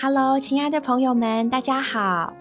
[0.00, 2.32] Hello，亲爱的朋友们，大家好，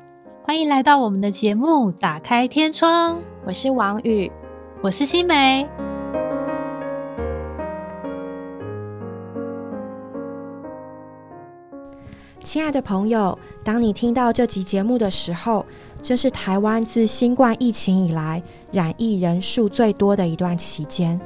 [0.44, 3.16] 欢迎来到我们的节目《打开天窗》。
[3.48, 4.32] 我是王宇，
[4.80, 5.68] 我是新梅。
[12.44, 15.66] 亲爱的朋友，当你听到这集节目的时候，
[16.00, 18.40] 这是台湾自新冠疫情以来
[18.72, 21.20] 染疫人数最多的一段期间，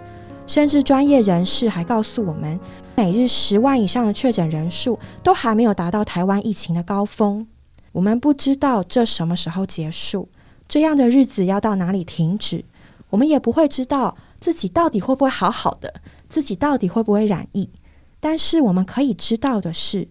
[0.48, 2.60] 甚至专业人士还告诉我们，
[2.96, 7.48] 每日十万以上的确诊人数都还没有达到台湾疫情的高峰。
[7.92, 10.30] 我们不知道这什么时候结束，
[10.68, 12.66] 这样的日子要到哪里停止，
[13.10, 17.70] 我们也不会知道自己到底会不会好好的，自己到底会不会染疫。
[18.20, 20.08] 但是我们可以知道的是。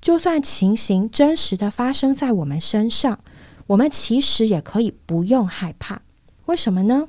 [0.00, 3.20] 就算情形真实的发生在我们身上，
[3.68, 6.02] 我们其实也可以不用害怕。
[6.44, 7.08] 为什么呢？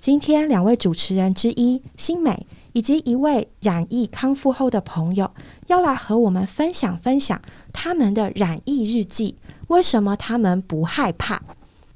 [0.00, 5.30] 今天两位主持人之一新美，以及一位染疫康复后的朋友，
[5.66, 7.40] 要来和我们分享分享
[7.72, 9.36] 他们的染疫日记。
[9.66, 11.42] 为什么他们不害怕？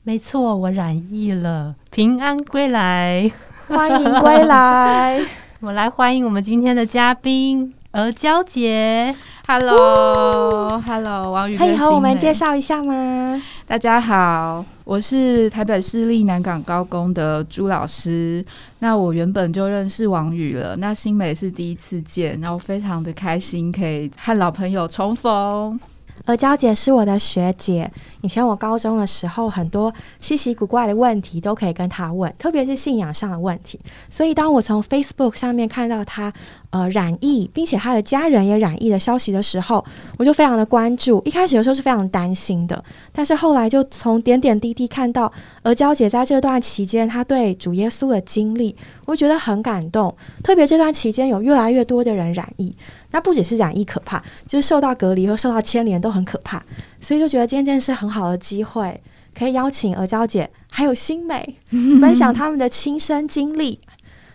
[0.03, 3.31] 没错，我染疫了，平安归来，
[3.69, 5.25] 欢迎归来。
[5.61, 7.73] 我来欢迎我们今天的嘉宾。
[7.93, 9.15] 鹅娇姐
[9.47, 13.39] ，Hello，Hello，王宇，可以和我们介绍一下吗？
[13.67, 18.43] 大家好，我是台北市立南港高工的朱老师。
[18.79, 25.79] 那我原本就认识王宇了，那新美是第一次见，然后非常的开心可以和老朋友重逢。
[26.25, 33.79] 而娇姐是我的学姐，以前我高中的时候，很多稀奇古怪的问题都可以跟她问，特别是信仰上的问题。
[34.09, 36.33] 所以，当我从 Facebook 上面看到她
[36.71, 39.85] 呃染疫，并且她的家人也染疫的消息的时候，
[40.19, 41.21] 我就非常的关注。
[41.25, 50.15] 一开始有时候是非常担心的，但是后来就从点点滴滴看到而娇姐在这段期间她对主耶稣的经历，我觉得很感动。
[50.45, 52.75] 特别这段期间有越来越多的人染疫。
[53.13, 56.63] 那不只是染疫可怕，就是受到隔离和受到牵连都很可怕，
[57.01, 59.01] 所以就觉得今天真是很好的机会，
[59.39, 61.57] 可以邀请阿娇姐还有新美
[62.01, 63.79] 分享他们的亲身经历。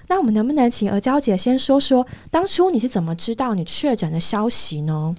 [0.10, 5.14] 那我们能不能请阿娇姐先说说，当初你是怎么知道你确诊的消息呢？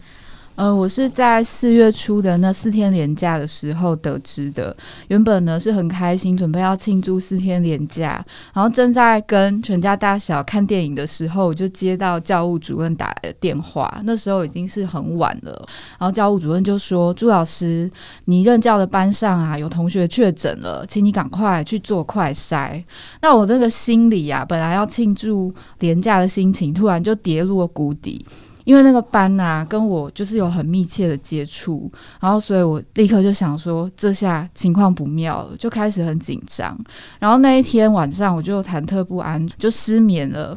[0.59, 4.77] 呃，我是在四月初的那四天连假的时候得知的。
[5.07, 8.21] 原本呢是很开心，准备要庆祝四天连假，
[8.53, 14.01] 然后正在跟全家大小看电影的时候，我就接到教务主任打来的电话。
[14.03, 15.65] 那时候已经是很晚了，
[15.97, 17.89] 然后教务主任就说：“朱老师，
[18.25, 22.83] 你任教的班上啊有同学确诊了，请你赶快去做快筛。”
[23.23, 28.27] 那我这个心里啊，本来要庆祝连假的心情，突然就跌入了谷底。
[28.69, 31.91] 因为那个班呐，跟我就是有很密切的接触，
[32.21, 36.79] 然后所以我立刻就想说，这下情况不妙了，就开始很紧张。
[37.19, 40.55] 然后那一天晚上，我就忐忑不安，就失眠了。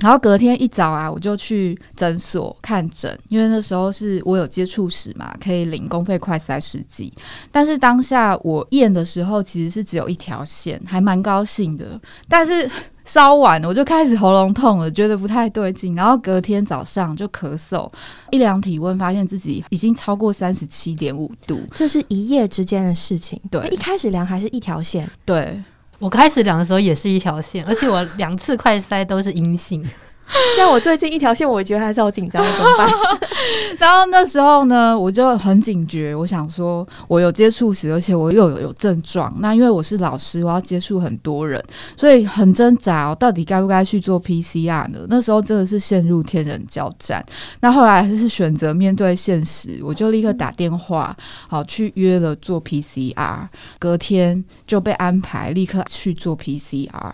[0.00, 7.12] 然后隔天一早啊，我就去诊所看诊，因为那时候是我有接触史嘛，可以领公费快筛试剂。
[7.52, 12.00] 但是当下我验的时候，其实是只有一条线，还蛮高兴的。
[12.28, 12.68] 但是
[13.04, 15.94] 稍晚，我就开始喉咙痛了，觉得不太对劲。
[15.94, 17.90] 然后隔天早上就咳嗽，
[18.30, 21.60] 一量体温，发现自己已经超过三十七点五度。
[21.74, 23.40] 这是一夜之间的事情。
[23.50, 25.08] 对，一开始量还是一条线。
[25.24, 25.60] 对，
[26.02, 29.88] 我开始量的时候也是一条线，而且我两次快筛都是阴性。
[30.56, 32.88] 像我最近一条线，我觉得还是好紧张，怎么办？
[33.78, 39.34] 然后那时候呢，我就很警觉，我想说，我有接触史，而且我又有有症状。
[39.40, 41.62] 那因为我是老师，我要接触很多人，
[41.96, 45.00] 所以很挣扎，我到底该不该去做 PCR 呢？
[45.08, 47.24] 那时候真的是陷入天人交战。
[47.60, 51.14] 那后来是选择面对现实，我就立刻打电话，
[51.48, 53.46] 好去约了做 PCR，
[53.78, 57.12] 隔天就被安排立刻去做 PCR。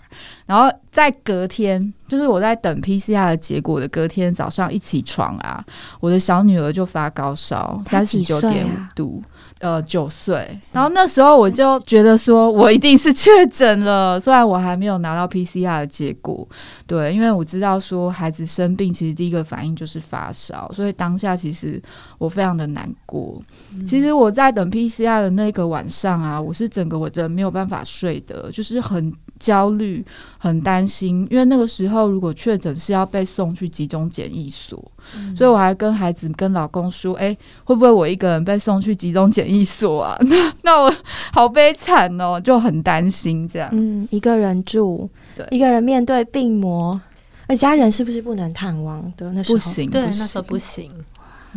[0.48, 5.62] 然后在隔天，就是我在等 PCR 的结果的隔天早上一起床啊，
[6.00, 9.22] 我的小女儿就发高烧，三十九点五度，
[9.58, 10.58] 呃，九岁。
[10.72, 16.48] 然后那时候我就觉得说，我一定是确诊了，虽然我还没有拿到 PCR 的结果，
[16.86, 21.80] 对，因为我知道说孩子生病，其实第一个反应就是发烧，所以当下其实
[22.16, 23.38] 我非常的难过。
[23.86, 29.12] 其实我在等 PCR 的那个晚上啊，我是整个我的没有办法睡的，就是很。
[29.38, 30.04] 焦虑，
[30.38, 34.78] 很担心，因为那个时候如果确诊是要被送去集中检疫所，
[35.36, 40.94] 所以我还跟孩子、跟老公说：“哎，会不会我一个人被送去集中检疫所啊？” 那那我
[41.32, 43.68] 好悲惨哦，就很担心这样。
[43.72, 47.00] 嗯，一个人住，对，一个人面对病魔，
[47.46, 49.32] 而家人是不是不能探望的？
[49.32, 50.90] 那时候不行，对，那时候不行。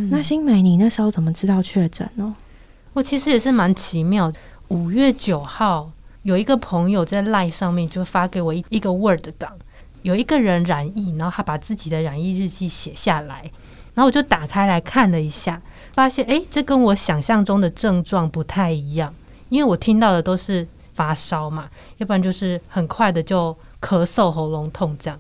[0.10, 2.34] 那新美，你那时候怎么知道确诊呢？
[2.94, 4.40] 我其实也是蛮奇妙的，
[4.70, 5.92] 五月九号。
[6.24, 9.58] 有一个朋友在 Line 上面就发给我一一个 Word 档，
[10.04, 13.42] 有一个人染疫，然后他把自己的染疫日记写下来，
[13.96, 15.62] 然后我就打开来看了一下，
[15.94, 19.14] 发现诶，这跟我想象中的症状不太一样，
[19.50, 25.20] 因为我听到的都是发烧嘛，要不然就是很快的就咳嗽、喉咙痛这样。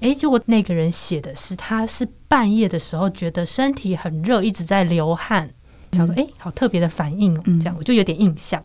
[0.00, 5.48] 诶，结果那个人写的是，他是半夜的时候觉得身体很热，一直在流汗，
[5.92, 8.60] 想说诶，好特别的反应哦，这样我就有点印象。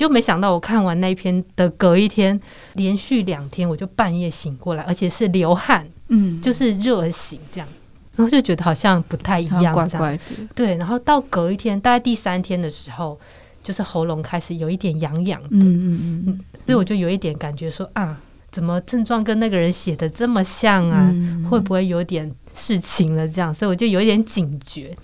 [0.00, 2.40] 就没想到，我看完那一篇的隔一天，
[2.72, 7.68] 连续两天，我就半夜醒过来，而且是流汗，嗯，就是热醒这样，
[8.16, 10.22] 然后就觉得好像不太一样，怪怪的。
[10.54, 13.20] 对，然后到隔一天，大概第三天的时候，
[13.62, 18.18] 就是喉咙开始有一点痒痒的，嗯嗯嗯，所以我就有一点感觉说啊，
[18.50, 21.14] 怎么症状跟那个人写的这么像啊？
[21.50, 23.28] 会不会有点事情了？
[23.28, 24.96] 这样，所以我就有一点警觉。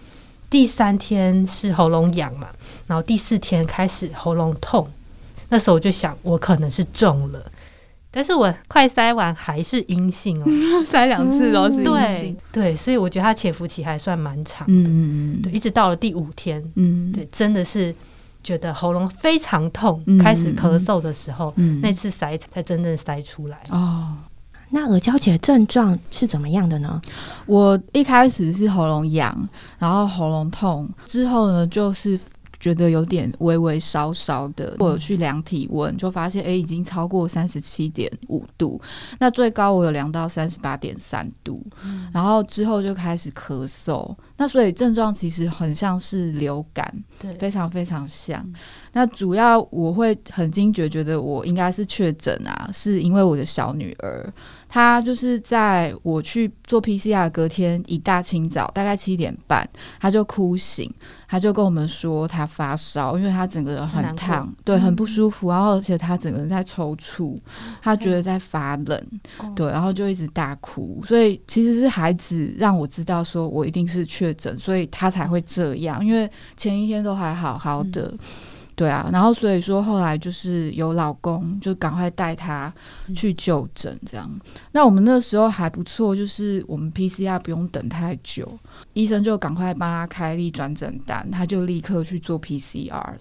[0.49, 2.47] 第三天是喉咙痒嘛。
[2.87, 4.89] 然后第四天开始喉咙痛，
[5.49, 7.45] 那时候我就想我可能是中了，
[8.11, 10.45] 但是我快筛完还是阴性哦，
[10.87, 17.95] 筛两次都是阴性，对，所以我觉得它潜伏期还算蛮长的，嗯嗯嗯，对，一直到了第五天，嗯，对，真的是
[18.43, 23.59] 觉得喉咙非常痛，开始咳嗽的时候，那次塞才真正塞出来。
[23.71, 24.15] 哦。
[24.71, 27.01] 那耳胶姐的症状是怎么样的呢？
[27.47, 29.49] 我一开始是喉咙痒，
[29.79, 32.19] 然后喉咙痛，之后呢就是。
[32.59, 38.81] 觉得有点微微烧烧的，我有去量体温，就发现哎，已经超过三十七点五度，
[39.19, 41.65] 那最高我有量到三十八点三度，
[42.13, 48.45] 然后之后就开始咳嗽，那所以症状其实很像是流感，对，非常非常像。
[48.93, 54.33] 那主要我会很惊觉，觉得我应该是确诊啊，是因为我的小女儿。
[54.77, 59.67] 他就是在我去做 PCR 隔天一大清早，大概七点半，
[59.99, 60.93] 他就哭醒，
[61.27, 67.39] 他就跟我们说他发烧，因为他整个人很烫，对，很不舒服，然后而且他整个人在抽搐，
[67.81, 69.03] 他觉得在发冷，
[69.55, 78.13] 对，然后就一直大哭，所以其实是孩子让我知道说我一定是确诊，所以他才会这样，因为前一天都还好好的。
[78.77, 82.73] 对啊，然后所以说后来就是有老公就赶快带他
[83.15, 84.31] 去就诊，这样。
[84.73, 88.47] 那我们那时候还不错，就是我们 PCR 不用等太久，
[88.93, 93.19] 医生就赶快帮他开立转诊单，他就立刻去做 PCR 了。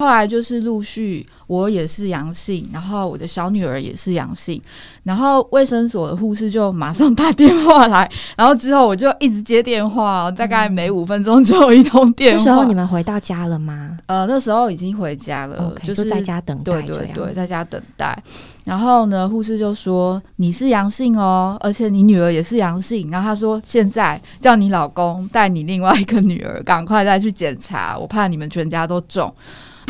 [0.00, 4.58] 后来就是陆续，我也是阳性，然后我的小女儿也是阳性，
[5.02, 12.38] 然后卫生所的护士就马上打电话来，然后之后我就一直接电话，大概每五分钟就有一通电话。
[12.42, 13.98] 那时候你们回到家了吗？
[14.06, 16.80] 呃，那时候已经回家了，就是在家等待。
[16.80, 18.18] 对对对，在家等待。
[18.64, 23.10] 然后呢，护士就说你是阳性哦，而且你女儿也是阳性。
[23.10, 29.30] 然后他说现在叫你老公带你另外一个女儿赶快再去检查，我怕你们全家都中。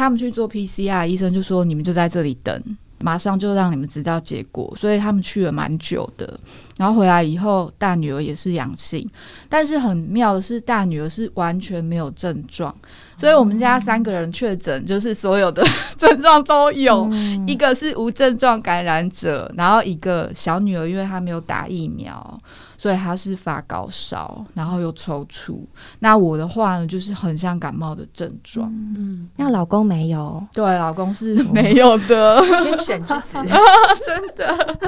[0.00, 2.58] 他们去做 PCR，医生就说你们就在这里等，
[3.00, 4.74] 马上就让你们知道结果。
[4.80, 6.40] 所以他们去了蛮久的，
[6.78, 9.06] 然后回来以后，大女儿也是阳性，
[9.46, 12.74] 但是很妙的是，大女儿是完全没有症状。
[13.18, 15.62] 所以我们家三个人确诊，就是所有的
[15.98, 17.06] 症状都有。
[17.46, 22.40] 一个是无症状感染者，然后一个小女儿，因为她没有打疫苗。
[22.80, 25.60] 所以他是发高烧，然后又抽搐。
[25.98, 28.72] 那我的话呢，就是很像感冒的症状。
[28.96, 30.42] 嗯，那老公没有？
[30.50, 32.40] 对，老公是没有的。
[32.40, 33.36] 天选之子，
[34.02, 34.86] 真的。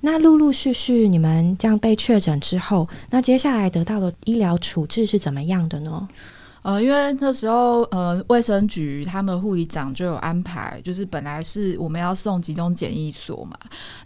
[0.00, 6.08] 那陆陆续续你们这样被确诊之后，那接下来得到的医疗处置是怎么样的呢？
[6.68, 13.56] 呃，因为那时候呃，卫生局他们护理长就有安排，就是本来是我们要送集中检疫所嘛。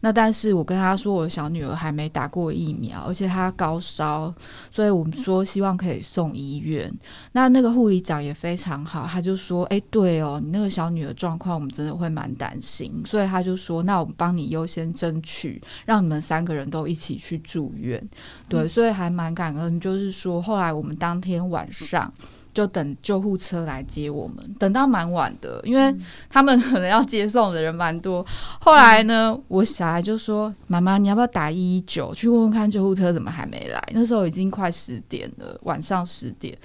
[0.00, 4.32] 那但是我跟他说，我小女儿还没打过疫苗，而且她高烧，
[4.70, 6.88] 所以我们说希望可以送医院。
[7.32, 18.00] 那那个护理长也非常好，他就说：“哎，对哦，你那个小女儿状况，我们真的会蛮担心。”所以他就说：“那我们帮你优先争取，让你们三个人都一起去住院。”
[18.48, 19.80] 对，所以还蛮感恩。
[19.80, 22.12] 就是说，后来我们当天晚上。
[22.54, 25.94] 就等救护车来接我们，等到蛮晚的，因为
[26.28, 28.24] 他们可能要接送的人蛮多。
[28.60, 36.56] 后来呢，我小孩就说：“妈妈，你要不要打一一九去问问看救护车怎么还没来？”那时候已经快十点了，晚上十点。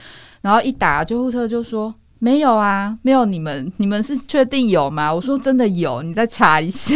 [0.42, 6.96] 然后一打救护车就说：“没有啊，没有你们，你们是确定有吗？”我说：“真的有，你再查一下。”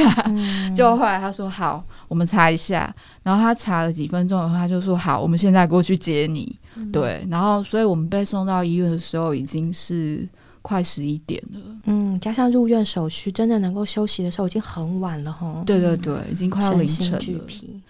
[0.75, 6.59] 就后来他说：“好，我们查一下。”然后他查了几分钟以后，他就说：“好，我们现在过去接你。”
[6.91, 10.27] 对，然后，所以我们被送到医院的时候已经是
[10.61, 11.59] 快十一点了。
[11.85, 15.63] 嗯，加上入院手续，真的能够休息的时候已经很晚了哈。
[15.65, 17.19] 对对对，已经快要凌晨了。
[17.19, 17.80] 其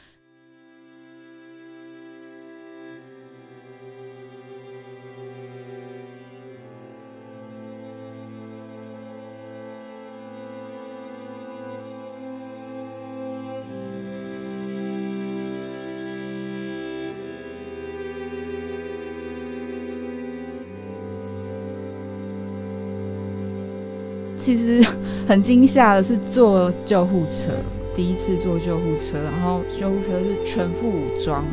[25.28, 27.52] 很惊吓的是坐救护车，
[27.96, 31.44] 第一次坐救护车，然后救护车是全副武装，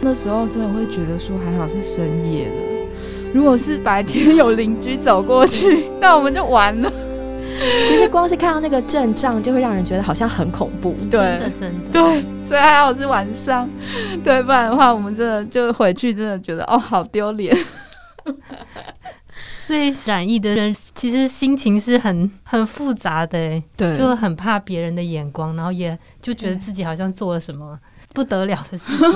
[0.00, 2.52] 那时候真的会觉得说还好是深夜的，
[3.34, 6.92] 如果是白天有邻居走过去， 那我们就完了。
[7.58, 10.94] 其实光是看到那个阵仗，就会让人觉得好像很恐怖。
[11.10, 11.90] 真的真的。
[11.90, 13.66] 对，所以还好是晚上，
[14.22, 17.56] 对，不然的话，我们真的就回去，真的觉得哦，好丢脸。
[19.54, 20.74] 所以染疫的人
[21.08, 27.78] 其实心情是很很复杂的，对，就很怕别人的眼光，然后也就觉得自己好像做了什么
[28.12, 29.08] 不得了的事情，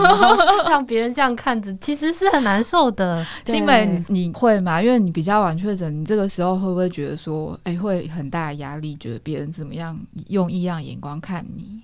[0.68, 3.26] 让别人这样看着，其实是很难受的。
[3.44, 4.80] 新美，你会吗？
[4.80, 11.80] 因为你比较晚确诊，你这个时候会不会觉得说，哎，会很大压力，觉得别人怎么样用异样眼光看你？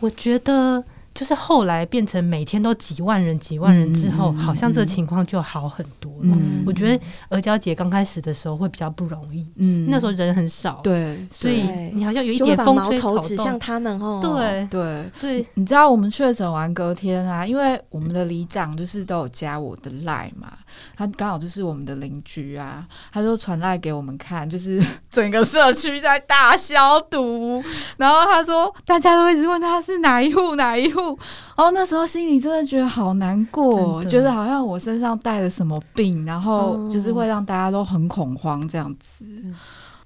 [0.00, 0.84] 我觉得。
[1.16, 6.36] 就是后来变成每天都几万人、几万人之后，好像这个情况就好很多了。
[6.64, 14.20] 我觉得阿娇姐刚开始的时候会比较不容易，嗯，那时候人很少，对，所以你好像有一点风吹草动，指向他们哦。
[14.22, 15.04] 对对。
[15.18, 20.52] 对，你知道我们确诊完隔天啊，因为我们的里长就是都有加我的赖嘛。
[20.96, 27.62] 他刚好就是我们的邻居啊，他就传来给我们看，就是 整个社区在大消毒，
[27.96, 31.18] 然后他说大家都一直问他是哪一户哪一户，
[31.56, 39.24] 哦，那时候心里真的觉得好难过，觉得好像我身上带了什么病，然后就是会让大家都很恐慌这样子。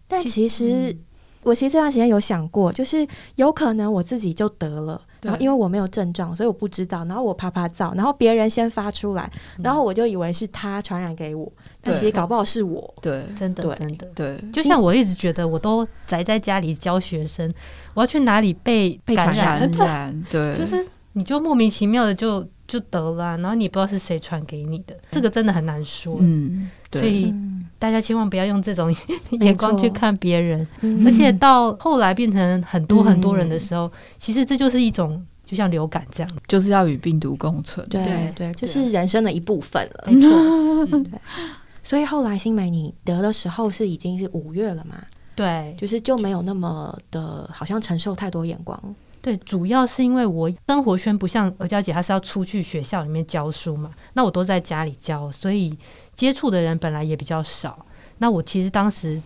[0.09, 0.97] 但其实
[1.43, 5.01] 我其实这段时间有想过，就是有可能我自己就得了。
[5.23, 7.05] 然后因为我没有症状，所以我不知道。
[7.05, 9.31] 然后我啪啪照，然后别人先发出来，
[9.63, 11.51] 然后我就以为是他传染给我，
[11.83, 12.95] 但其实搞不好是我。
[13.01, 14.39] 对，真的，真的，对。
[14.53, 17.53] 就像我一直觉得，我都宅在家里教学生，
[17.95, 19.71] 我要去哪里被被感染？
[20.31, 26.17] 对，就是你就莫名其妙的就就得了，然后你不知道是谁传给你的，这个真的很难说。
[26.21, 27.35] 嗯，所以
[27.79, 28.95] 大家千万不要用这种
[29.41, 30.67] 眼光去看别人，
[31.07, 37.87] 而且到后来变成很多很多人的时候，其实这就是一种就像流感这样，就是要与病毒共存。
[37.89, 40.05] 对对，就是人生的一部分了。
[40.11, 41.21] 没错， 对。
[41.83, 44.97] 所以后来新梅你得的时候是已经是五月了嘛？
[45.35, 48.79] 对，就是就没有那么的好像承受太多眼光。
[49.23, 55.77] 对，主要是因为我生活圈不像鹅娇姐，她是要出去学校里面教书嘛，那我都在家里教，所以
[56.15, 57.85] 接触的人本来也比较少。
[58.19, 59.21] 那我其实当时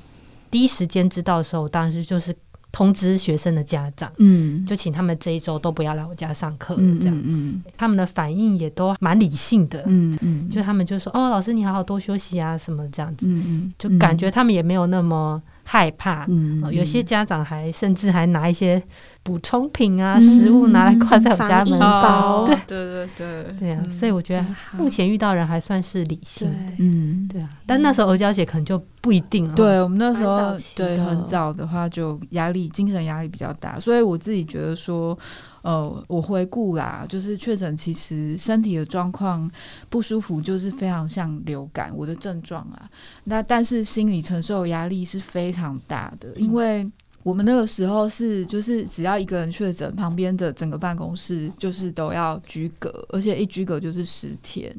[0.51, 2.35] 第一时间知道的时候，当时就是
[2.73, 18.83] 通知学生的家长，嗯，就请他们这一周都不要来我家上课，这样，嗯，他们的反应也都蛮理性的，嗯嗯，就他们就说，哦，老师你好好多休息啊，什么这样子，嗯嗯，就感觉他们也没有那么害怕，嗯，有些家长还甚至还拿一些。
[19.25, 22.45] 补充品啊，食物拿来挂在我家门包。
[22.47, 26.73] 对对对对啊，所以我觉得目前遇到人还算是理性的。
[26.78, 27.49] 嗯，对啊。
[27.64, 29.54] 但那时候鹅娇姐可能就不一定了。
[29.54, 33.81] 对我们那时候对很早的话，就压力精神压力比较大。
[33.81, 35.19] 所以我自己觉得说，
[35.62, 39.50] 呃，我回顾啦，就是确诊其实身体的状况
[39.88, 42.83] 不舒服，就是非常像流感我的症状啊。
[43.25, 46.87] 那但是心理承受压力是非常大的，因为。
[47.25, 54.71] 我们那个时候是，就是只要一个人确诊，旁边的整个办公室就是都要居隔，而且一居隔就是十天，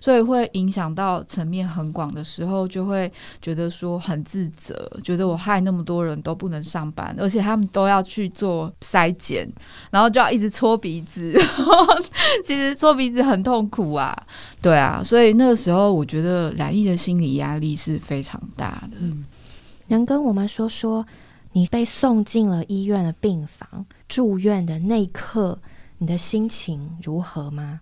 [0.00, 9.46] 所以会影响到层面很广的时候，就会觉得说很自责，觉得我害那么多人都不能上班，而且他们都要去做筛检，
[9.90, 11.38] 然后就要一直搓鼻子，
[12.46, 14.16] 其实搓鼻子很痛苦啊，
[14.62, 18.96] 对啊，所以那个时候我觉得染疫的心理压力是非常大的。
[19.00, 19.22] 嗯，
[19.88, 21.04] 能跟我们说说？
[21.52, 25.58] 你被送进了医院的病房，住院的那一刻，
[25.98, 27.80] 你的心情如何吗？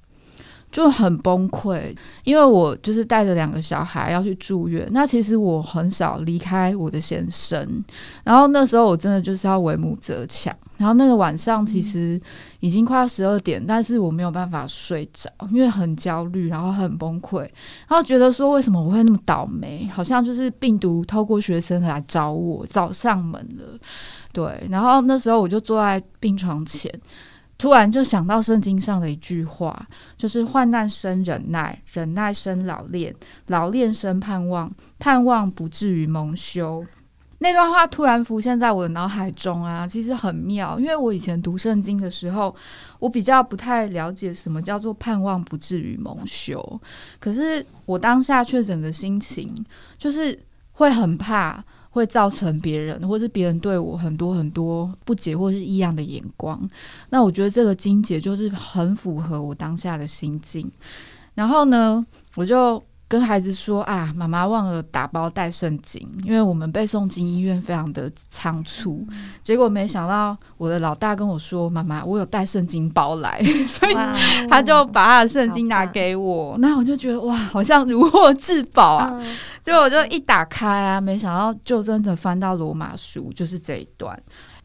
[0.71, 4.87] 就很崩溃，因为我就是带着两个小孩要去住院。
[4.91, 7.85] 那其实我很少离开我的先生，
[8.25, 10.55] 然后那时候我真的就是要为母则强。
[10.77, 12.21] 然后那个晚上其实
[12.61, 17.41] 已经快要十二点，但是我没有办法睡着，因为很焦虑，然后很崩溃，
[17.89, 19.91] 然后觉得说为什么我会那么倒霉？
[19.93, 23.77] 好像就是病毒透过学生来找我，找上门了。
[24.33, 26.93] 对，然后那时候我就坐在病床前。
[27.59, 29.87] 突然就想到圣经上的一句话，
[30.17, 33.13] 就是“患难生忍耐，忍耐生老练，
[33.49, 36.87] 老练生盼望，盼望不至于蒙羞。”
[37.41, 42.55] 那段话突然浮现在我的脑海中啊，其实很妙，因为我以前读圣经的时候，
[43.01, 46.81] 我比较不太了解什么叫做盼望不至于蒙羞，
[47.19, 49.53] 可是我当下确诊的心情，
[49.99, 50.39] 就是
[50.73, 51.65] 会很怕。
[51.99, 56.59] 会造成别人，或是别人对我很多很多不解或是异样的眼光。
[57.11, 60.71] 那我觉得这个金姐就是很符合我当下的心境。
[61.35, 62.05] 然后呢，
[62.37, 69.03] 我就跟孩子说啊，妈妈忘了打包带圣经，因为我们被送进医院非常的仓促，
[69.43, 73.95] 结果没想到我的老大跟我说，妈妈，我有带圣经包来， 所以
[74.51, 79.11] 他就把他的圣经拿给我，那我就觉得哇，好像如获至宝啊！
[79.15, 84.19] 嗯结果我就一打开啊，没想到就真的翻到罗马书，就是这一段。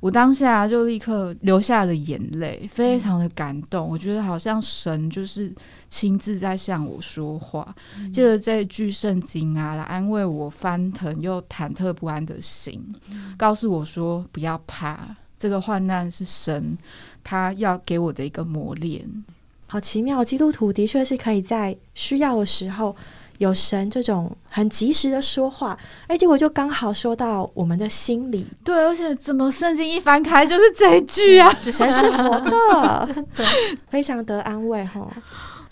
[0.03, 3.87] 我当下就立刻流下了眼泪，非常的感动。
[3.87, 5.49] 我觉得好像神就是
[5.87, 7.73] 亲自在向我说话，
[8.11, 12.83] 借着这一句圣经啊，来安慰我翻腾又忐忑不安的心，
[13.37, 16.77] 告诉我说不要怕，这个患难是神
[17.23, 19.09] 他要给我的一个磨练。
[19.67, 22.93] 好奇妙，基督徒的确是可以在需要的时候
[23.43, 31.53] 有神这种很及时的说话，哎，结果就刚好说到我们的心里，对，而且怎么圣经一翻开就是这一句啊？
[31.71, 33.25] 神是活的，
[33.89, 35.07] 非常得安慰哈。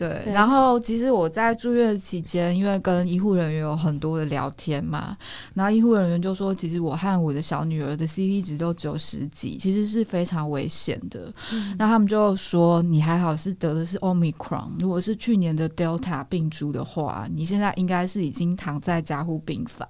[0.01, 5.15] 对，对然后其实我在住院期间，因为跟医护人员有很多的聊天嘛，
[5.53, 11.31] 然后医护人员就说，其实我和我的小女儿的 CT 值都只有十几，其实是非常危险的。
[11.77, 19.87] 那他们就说，你还好是得的是 Omicron，如果是去年的 Delta 病株的话，你现在应该是已经躺在加护病房。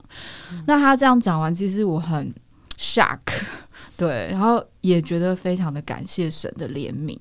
[0.67, 2.33] 那他这样讲完，其实我很
[2.77, 3.19] shock，
[3.95, 7.17] 对，然后也觉得非常的感谢神的怜悯，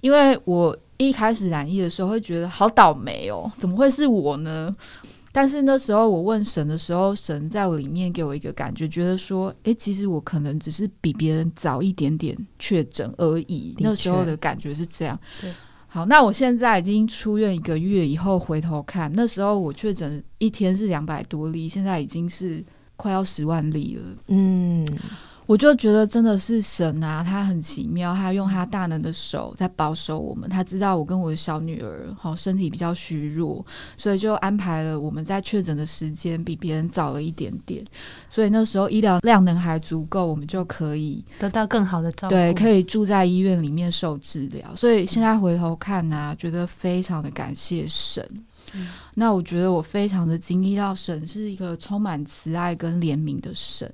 [0.00, 4.74] 因为我一开始染疫的时候会觉得好倒霉哦，怎么会是我呢？
[5.32, 13.74] 但是那时候我问神的时候，神在我里面给我一个感觉，觉得说，诶，其实我可能只是比别人早一点点确诊而已。
[13.78, 15.18] 那时候的感觉是这样。
[15.40, 15.52] 对。
[15.88, 22.64] 好，那我现在已经出院一个月以后回头看，那时候我确诊一天是两百多例，现在已经是
[22.96, 24.16] 快要十万例了。
[24.28, 24.86] 嗯，
[25.46, 30.50] 我就觉得真的是神啊，他很奇妙，他用他大能的手在保守我们。
[30.50, 33.64] 他知道我跟我的小女儿好身体比较虚弱，
[33.96, 37.80] 所以就安排了我们在确诊的时间比别人早了一点点。
[38.28, 42.34] 所以那时候医疗量能还足够，我们就可以得到更好的照顾。
[42.34, 44.74] 对可以住在医院里面受治疗。
[44.74, 48.22] 所以现在回头看呢、觉得非常的感谢神。
[48.74, 53.88] 嗯那我觉得我非常的经历到神是一个充满慈爱跟怜悯的神。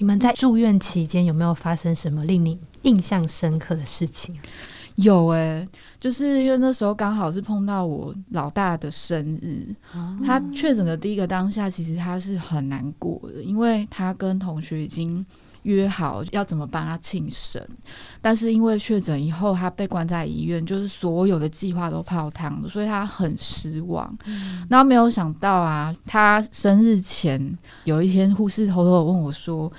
[0.00, 4.34] 你们在住院期间有没有发生什么令你印象深刻的事情？
[4.96, 5.66] 有诶、
[6.00, 9.74] 就是因为那时候刚好是碰到我老大的生日，
[10.24, 15.24] 他确诊的第一个当下，其实他是很难过的，因为他跟同学已经
[15.62, 17.62] 约好要怎么帮他庆生，
[18.20, 24.14] 但是因为确诊以后，他被关在医院，就是所有的计划都泡汤了，所以他很失望。
[24.68, 29.70] 然后没有想到啊，他生日前有一天，护士偷偷的问我说：“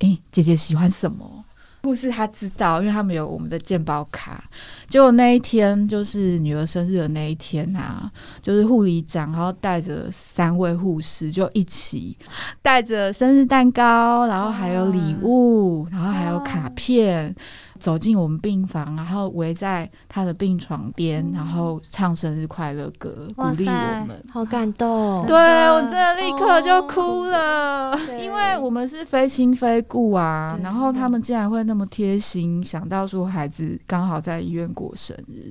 [0.00, 1.44] 诶、姐姐喜欢什么？”
[1.82, 4.44] 护士她知道，因为他们有我们的健保卡。
[4.86, 12.14] 结果那一天就是女儿生日的那一天啊，就是护理长，然后带着三位护士就一起
[12.60, 17.34] 带着生日蛋糕，然后还有礼物，然后还有卡片。
[17.80, 24.22] 走进我们病房，然后围在他的病床边，然后唱生日快乐歌，鼓励我们。
[24.30, 25.24] 好感动。
[25.26, 25.36] 对
[25.70, 35.50] 我真的立刻就哭了，对因为我们是非亲非故啊，然后他们竟然会那么贴心，想到说孩子刚好在医院过生日，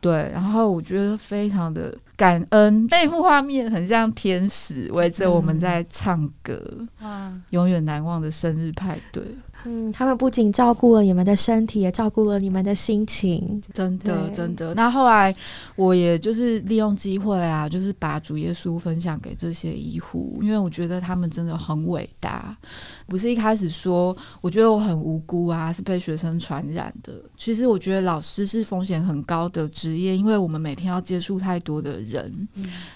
[0.00, 6.60] 对，然后我觉得非常的感恩，那一幅画面很像天使围着我们在唱歌，
[7.02, 9.22] 哇，永远难忘的生日派对，
[9.68, 13.62] 嗯，他们不仅照顾了你们的身体，也照顾了你们的心情。
[13.74, 14.74] 真的真的。
[14.74, 15.34] 那后来
[15.76, 22.56] 我也就是利用机会啊，就是把主耶稣分享给这些医护，因为我觉得他们真的很伟大。
[23.06, 27.12] 不是一开始说，我觉得我很无辜啊，是被学生传染的。
[27.36, 32.48] 其实我觉得老师是风险很高的职业，因为我们每天要接触太多的人。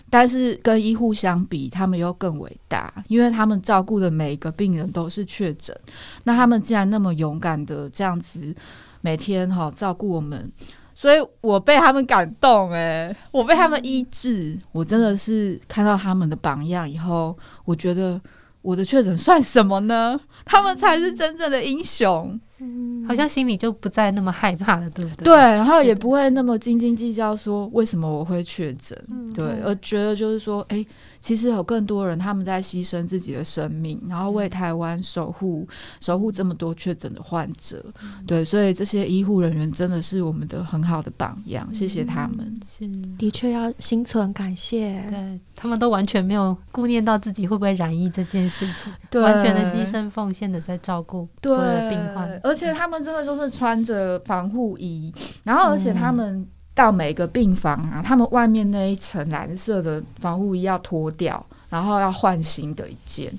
[0.09, 5.77] 但是跟医护相比，他们又更伟大，因为他们照顾的每一个病人都是确诊。
[6.25, 8.55] 那他们竟然那么勇敢的这样子，
[9.01, 10.51] 每天哈、照顾我们。
[10.95, 18.21] 所以我被他们感动诶、我被他们医治，我真的是看到他们的榜样以后，我觉得
[18.61, 20.21] 我的确诊算什么呢？
[20.45, 22.39] 他们才是真正的英雄。
[22.61, 25.25] 嗯好像心里就不再那么害怕了，对不对？
[25.25, 28.97] 对，然后也不会那么斤斤计较，说为什么我会确诊，
[29.35, 30.87] 对，而觉得就是说，哎、
[31.23, 35.67] 其实有更多人他们在牺牲自己的生命，然后为台湾守护
[36.01, 37.83] 守护这么多确诊的患者，
[38.27, 42.53] 对，所以这些医护人员真的是我们的很好的榜样，谢谢他们。
[42.69, 45.07] 是，的确要心存感谢。
[45.09, 52.29] 对他们都完全没有顾念到自己会不会染疫这件事情，完全的牺牲奉献的在照顾所有的病患。
[52.43, 63.31] 而且他们真的就是穿着防护衣，然后而且他们到每个病房啊，他们外面那一层蓝色的防护衣要脱掉，然后要换新的一件，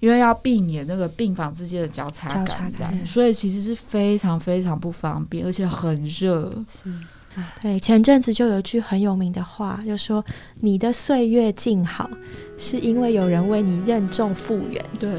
[0.00, 6.52] 因为要避免那个病房之间的交叉交叉感染，感染所以其实是非常非常不方便，而且很热。
[7.62, 10.22] 对，前阵子就有一句很有名的话，就说
[10.56, 12.10] 你的岁月静好，
[12.58, 14.84] 是因为有人为你任重复原。
[14.98, 15.12] 对，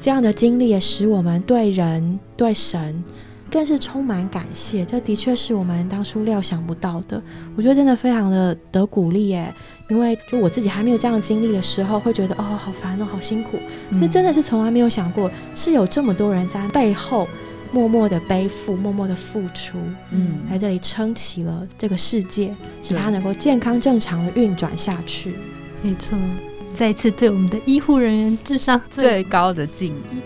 [0.00, 3.04] 这样的经历也使我们对人、对神
[3.50, 4.84] 更是充满感谢。
[4.84, 7.20] 这的确是我们当初料想不到的。
[7.56, 9.52] 我觉得真的非常的得鼓励耶，
[9.88, 13.58] 因为就我自己还没有这样的经历的时候，会觉得哦好烦哦，好辛苦。
[13.90, 17.28] 那、真的是从来没有想过，是有这么多人在背后
[17.72, 19.78] 默默的背负、默默的付出，
[20.10, 25.36] 嗯，在这里撑起了这个世界，使它能够健康正常的运转下去。
[25.82, 26.16] 没错。
[26.72, 30.22] 再一次对我们的医护人员致上最高的敬意。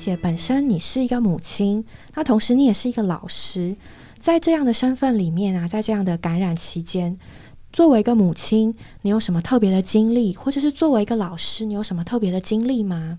[0.00, 1.84] 且本身你是一个母亲，
[2.14, 3.76] 那同时你也是一个老师，
[4.18, 7.18] 在这样的身份里面啊，在这样的感染期间，
[7.70, 13.18] 作为一个母亲，你有什么特别的经历，或者是作为一个老师，你有什么特别的经历吗？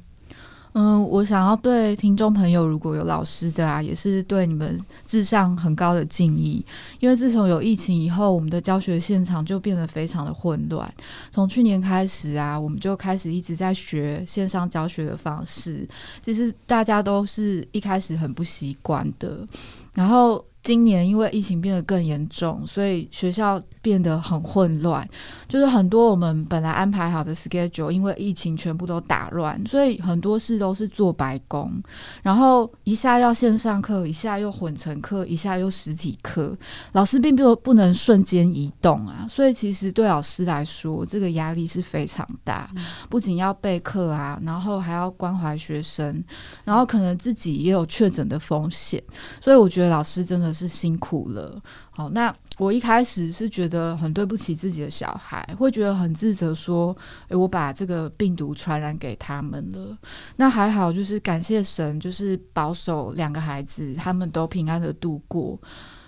[0.73, 6.63] 嗯，我想要对听众朋友，如果有老师的啊，也是对你们致上很高的敬意。
[6.99, 10.89] 因为自从有疫情以后，我们的教学现场就变得非常的混乱。
[11.29, 15.85] 从去年开始啊，我们就开始一直在学线上教学的方式，
[16.23, 19.45] 其实大家都是一开始很不习惯的。
[19.93, 25.07] 然后今年因为疫情变得更严重，所以学校变得很混乱，
[25.47, 31.81] 就是很多我们本来安排好的 schedule，因为疫情全部都打乱，所以很多事都是做白工，
[32.21, 36.55] 然后一下要线上课，一下又混成课，一下又实体课，
[36.91, 42.69] 老师并不不能瞬间移动啊，所以其实对老师来说，这个压力是非常大，
[43.09, 46.23] 不仅要备课啊，然后还要关怀学生，
[46.63, 49.01] 然后可能自己也有确诊的风险，
[49.41, 51.61] 所以我觉得老师真的是辛苦了。
[51.91, 56.95] 好，那我一开始是觉得很对不起自己的小孩，会觉得很自责，说，
[57.27, 59.97] 诶，我把这个病毒传染给他们了。
[60.35, 65.59] 那还好，就是感谢神，就是保守两个孩子，他们都平安的度过。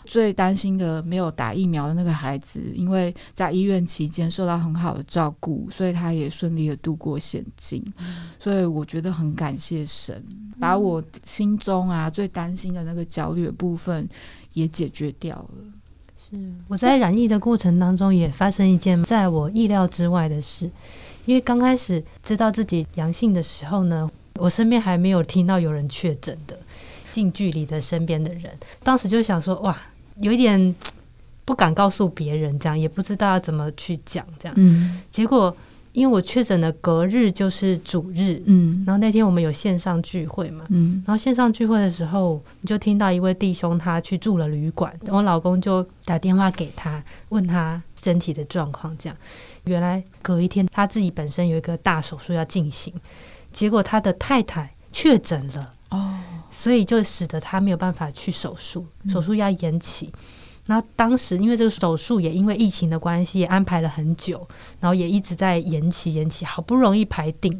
[0.05, 7.83] 最担心的没有打疫苗的那个孩子，因为在医院期间受到很好的照顾，所以他也顺利的度过险境。
[8.39, 10.23] 所以我觉得很感谢神，
[10.59, 14.07] 把我心中啊最担心的那个焦虑的部分
[14.53, 15.49] 也解决掉了。
[16.15, 16.37] 是
[16.67, 20.69] 我在染疫的过程当中，也发生一件在我意料之外的事。
[21.25, 26.59] 因为刚开始知道自己阳性的时候呢，我身边还没有听到有人确诊的，
[27.13, 28.51] 近距离的身边的人，
[28.83, 29.77] 当时就想说，哇，
[30.17, 30.75] 有一点
[31.45, 34.53] 不敢告诉别人，这样也不知道要怎么去讲，这样。
[34.57, 35.01] 嗯。
[35.11, 35.55] 结果
[35.91, 38.83] 因为我确诊的隔日就是主日，嗯。
[38.87, 41.03] 然后那天我们有线上聚会嘛，嗯。
[41.05, 48.95] 然后线上聚会的时候，你就听到一位弟兄他去住了旅馆，我老公就打电话给他，问他身体的状况。
[48.97, 49.17] 这样，
[49.65, 52.93] 原来隔一天他自己本身有一个大手术要进行，
[53.51, 56.15] 结果他的太太确诊了，哦，
[56.53, 60.13] 所以就使得他没有办法去手术，手术要延期。
[60.67, 64.47] 然后当时因为这个手术也因为疫情的关系也安排了很久，
[64.79, 67.59] 然后也一直在延期延期，好不容易排定，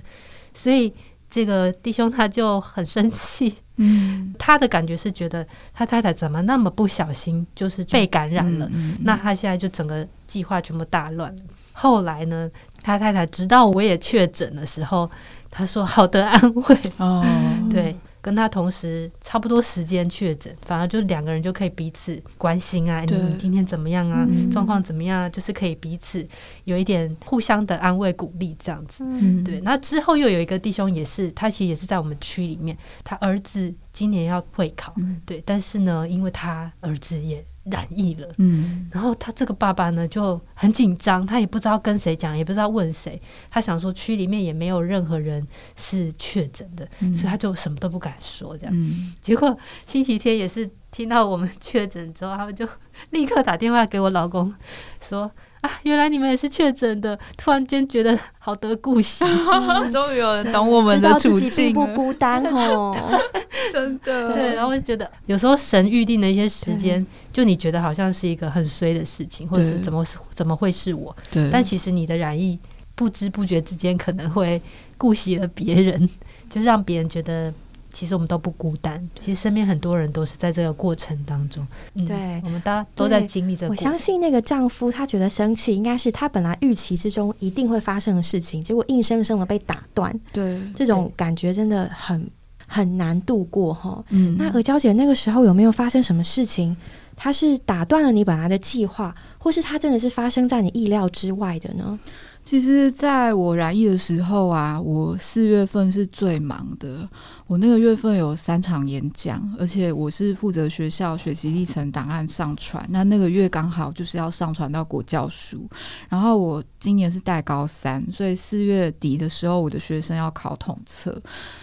[0.54, 0.94] 所以
[1.30, 11.36] 这个弟兄他就很生气，嗯，他的感觉是觉得他太太怎么那么不小心，就是被感染了，嗯那他现在就整个计划全部大乱。
[11.36, 11.42] 了。
[11.74, 12.50] 后来呢，
[12.84, 15.10] 他太太直到我也确诊的时候，
[15.50, 17.26] 他说好的安慰，哦，
[17.70, 26.26] 对，跟他同时差不多时间确诊，反而就两个人就可以彼此关心啊，你你今天怎么样啊嗯，状况怎么样啊，就是可以彼此
[26.64, 29.04] 有一点互相的安慰鼓励这样子。
[29.06, 29.44] 嗯。
[29.44, 35.22] 对，，那之后又有一个弟兄也是，他其实也是在我们区里面，他儿子今年要会考，嗯。
[35.26, 38.28] 对，但是呢，因为他儿子也染疫了。
[38.38, 43.22] 嗯然后他这个爸爸呢就很紧张，他也不知道跟谁讲，也不知道问谁。
[43.50, 45.46] 他想说区里面也没有任何人
[45.76, 48.58] 是确诊的，嗯所以他就什么都不敢说。
[48.58, 52.68] 这样，嗯结果星期天也是听到我们确诊之后，他们就
[53.12, 54.54] 立刻打电话给我老公
[55.02, 55.32] 说
[55.64, 59.26] ：“啊，原来你们也是确诊的。”突然间觉得好得顾惜。
[59.90, 62.96] 终于有人懂我们的知道自己处境了，并不孤单哦。
[63.72, 71.16] 真的对，然后就觉得有时候神预定的一些时间，就你觉得好像是一个很衰的事情，或者是怎么怎么会是我？
[71.32, 72.60] 对，但其实你的染疫
[72.94, 74.62] 不知不觉之间可能会
[74.98, 76.10] 顾惜了别人，
[76.50, 77.52] 就让别人觉得
[77.94, 83.76] 其实我们都不孤单，其实身边很多人都是在这个过程当中，嗯对我们大家都在经历这个我。
[83.76, 92.28] 相信那个丈夫，他觉得生气，应该是他本来预期之中一定会发生的事情，结果硬生生的被打断，对，这种感觉真的很
[92.66, 94.04] 很难度过哈。
[94.10, 96.76] 嗯那何娇姐那个时候有没有发生什么事情？
[97.16, 102.00] 他是打断了你本来的计划，或是他真的是发生在你意料之外的呢？
[102.44, 107.08] 其实，在我染疫的时候啊，我四月份是最忙的。
[107.48, 112.86] 我那个月份有三场演讲，而且我是负责学校学习历程档案上传。
[112.90, 115.66] 那那个月刚好就是要上传到国教书。
[116.10, 121.20] 然后我今年是带高三，所以四月底的时候，我的学生要考统测。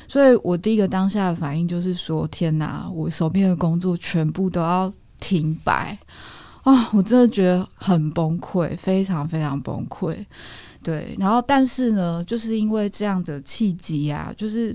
[0.09, 4.91] 所以我第一个当下的反应就是说：天哪，我手边的工作全部都要
[5.21, 5.97] 停摆
[6.63, 6.89] 啊！
[6.93, 10.17] 我真的觉得很崩溃，非常非常崩溃。
[10.83, 14.75] 对，然后但是呢，就是因为这样的契机啊，就是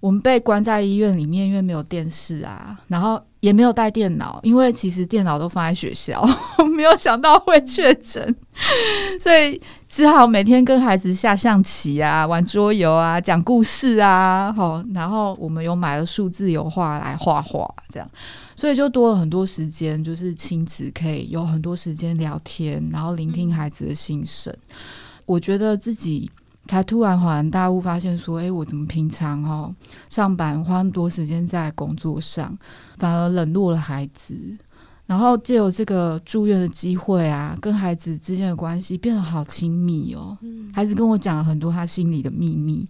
[0.00, 6.24] 我们被关在医院里面，因为没有电视啊，然后也没有带电脑，因为其实电脑都放在学校，
[6.76, 8.36] 没有想到会确诊，
[9.20, 18.08] 所以只好每天跟孩子下象棋啊、玩桌游啊、讲故事啊，好，然后我们有买了数字油画来画画，这样，
[18.54, 24.54] 所以就多了很多时间，就是亲子可以有很多时间聊天，然后聆听孩子的心声。
[25.28, 26.30] 我觉得自己
[26.66, 29.74] 才突然恍然大悟，发现说，诶，我怎么平常哦
[30.08, 32.56] 上班花那么多时间在工作上，
[32.96, 34.34] 反而冷落了孩子。
[35.04, 40.36] 然后借由这个住院的机会啊，跟孩子之间的关系变得好亲密哦。
[40.72, 42.86] 孩子跟我讲了很多他心里的秘密，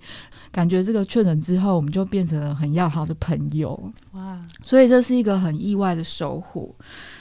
[0.51, 3.81] 感觉这个确诊之后，我们就变成了很要好的朋友。
[4.12, 6.74] 哇，所以这是一个很意外的收获。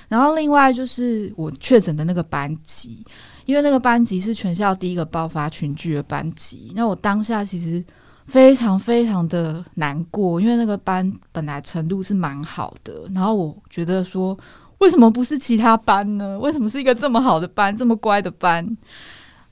[0.08, 3.06] 然后另外就是我确诊的那个班级，
[3.48, 7.84] 因为那个班级是全校第一个爆发群聚的班级，那我当下其实
[8.26, 14.38] 非常非常的难过，因为那个班本来程度是蛮好的，然后我觉得说，
[14.80, 16.38] 为什么不是其他班呢？
[16.38, 18.78] 为什么是一个这么好的班，这么乖的班？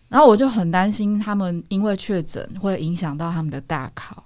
[0.09, 4.23] 然后我就很担心他们因为确诊会影响到他们的大考。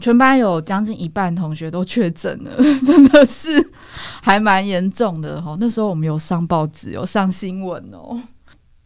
[0.00, 3.64] 全班有将近一半同学都确诊了，真的是
[4.20, 5.56] 还蛮严重的哦。
[5.60, 8.20] 那时候我们有上报纸，有上新闻哦。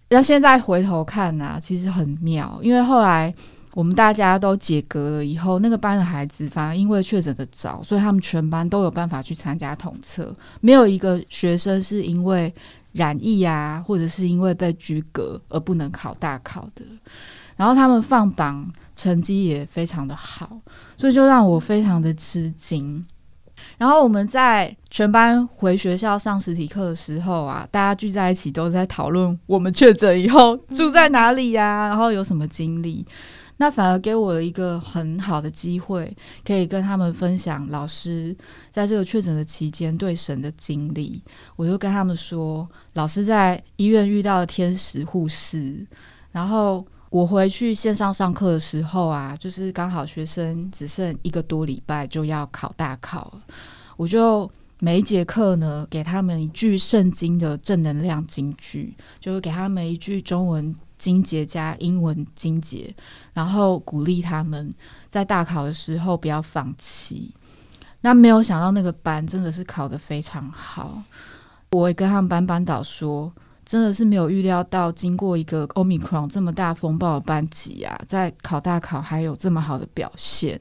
[0.08, 3.34] 那现在回头看啊，其实很妙，因为后来
[3.74, 12.54] 我们大家都解隔了以后，那个班的孩子反而因为确诊的早，所以他们全班都有办法去参加统测，没有一个学生是因为
[12.92, 16.84] 染疫啊，或者是因为被居隔而不能考大考的。
[17.56, 20.60] 然后他们放榜成绩也非常的好，
[20.96, 23.04] 所以就让我非常的吃惊。
[23.78, 33.06] 然后我们在全班回学校上实体课的时候啊，大家聚在一起都在讨论我们确诊以后住在哪里呀、然后有什么经历。
[33.58, 38.36] 那反而给我了一个很好的机会，可以跟他们分享老师
[38.70, 41.22] 在这个确诊的期间对神的经历。
[41.56, 45.86] 我就跟他们说，老师在医院遇到了天使护士，
[46.32, 53.40] 然后我回去线上上课的时候啊，就是刚好学生只剩一个多礼拜就要考大考了，
[53.96, 54.50] 我就
[54.80, 62.94] 每一节课呢给他们一句圣经的正能量金句，就是给他们一句中文金节加英文金节，
[63.32, 64.74] 然后鼓励他们
[65.08, 67.32] 在大考的时候不要放弃。
[68.02, 71.02] 那没有想到那个班真的是考得非常好，
[71.70, 73.32] 我也跟他们班班导说。
[73.66, 80.58] 真的是没有预料到，经过一个 Omicron 这么大风暴的班级啊，在考大考还有这么好的表现，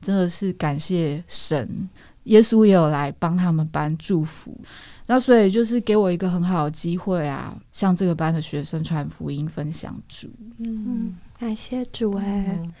[0.00, 1.88] 真的是感谢神，
[2.24, 4.58] 耶稣也有来帮他们班祝福。
[5.06, 10.28] 那所以就是给我一个很好的机会啊，向这个班的学生传福音、分享主。
[10.58, 12.72] 嗯，感谢主哎、嗯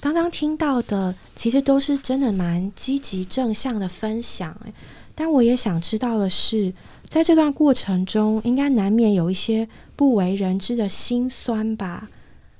[0.00, 4.72] 刚刚听到的其实都是真的蛮积极正向的分享哎，
[5.14, 6.72] 但我也想知道的是，
[7.04, 12.08] 在这段过程中，应该难免有一些不为人知的辛酸吧？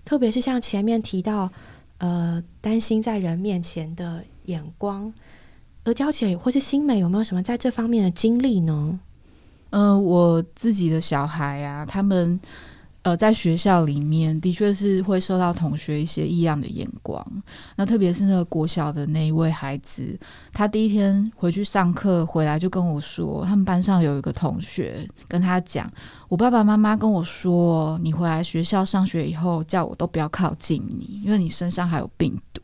[0.05, 1.51] 特别是像前面提到，
[1.99, 5.13] 呃，担心在人面前的眼光。
[5.85, 9.01] 而娇姐或是新美有没有什么在这方面的经历呢？
[9.71, 12.39] 嗯、我自己的小孩啊，他们
[13.03, 17.25] 呃在学校里面的确是会受到同学一些异样的眼光。
[17.77, 20.19] 那特别是那个国小的那一位孩子，
[20.53, 25.91] 他第一天回去上课回来就跟我说，他们班上有一个同学跟他讲，
[26.29, 32.63] 我爸爸妈妈跟我说，你回来学校上学以后，叫我都不要靠近你，因为你身上还有病毒。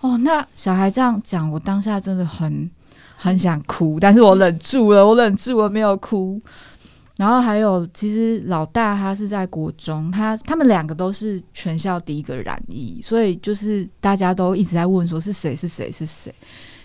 [0.00, 2.70] 哦，那小孩这样讲，我当下真的很
[3.16, 6.38] 很想哭，但是我忍住了，我忍住了，没有哭。
[7.16, 16.34] 然后还有，其实老大他是在国中，他他们两个都是全校第一个染疫，所以就是大家都一直在问说是谁是谁是谁。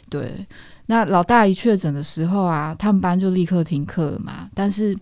[0.08, 0.46] 对，
[0.86, 4.48] 那老大一确诊的时候啊，他们班就立刻停课了嘛。
[4.54, 4.96] 但是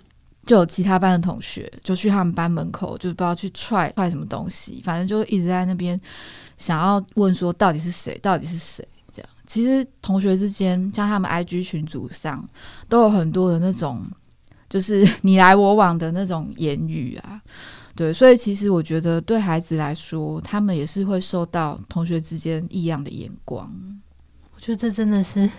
[0.46, 6.00] 就有其他班的同学就去他们班门口，就不知道去踹踹什么东西，反正就一直在那边
[6.58, 9.30] 想要问说到底是谁，到底是谁这样。
[9.46, 12.48] 其实同学之间，像他们 IG 群组上
[12.88, 14.06] 都有很多的那种，
[14.70, 17.42] 就是 你来我往的那种言语啊。
[17.96, 23.68] 对，所以其实我觉得对孩子来说，他们也是会受到同学之间异样的眼光。
[24.54, 25.50] 我觉得这真的是，